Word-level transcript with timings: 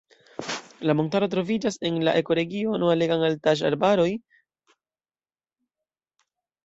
La 0.89 0.95
montaro 0.99 1.27
troviĝas 1.33 1.77
en 1.89 1.99
la 2.07 2.15
ekoregiono 2.21 2.89
alegan-altaĵaj 2.95 3.71
arbaroj. 3.73 4.09